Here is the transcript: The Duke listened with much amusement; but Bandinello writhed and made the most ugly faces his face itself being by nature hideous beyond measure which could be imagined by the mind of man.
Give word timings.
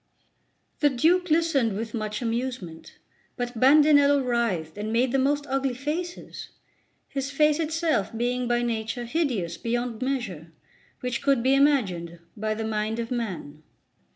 The 0.79 0.89
Duke 0.89 1.29
listened 1.29 1.73
with 1.77 1.93
much 1.93 2.23
amusement; 2.23 2.97
but 3.37 3.59
Bandinello 3.59 4.19
writhed 4.25 4.75
and 4.75 4.91
made 4.91 5.11
the 5.11 5.19
most 5.19 5.45
ugly 5.47 5.75
faces 5.75 6.49
his 7.07 7.29
face 7.29 7.59
itself 7.59 8.09
being 8.17 8.47
by 8.47 8.63
nature 8.63 9.05
hideous 9.05 9.57
beyond 9.59 10.01
measure 10.01 10.51
which 11.01 11.21
could 11.21 11.43
be 11.43 11.53
imagined 11.53 12.17
by 12.35 12.55
the 12.55 12.65
mind 12.65 12.97
of 12.97 13.11
man. 13.11 13.61